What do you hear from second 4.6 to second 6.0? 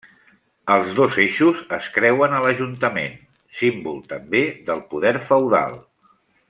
del poder feudal.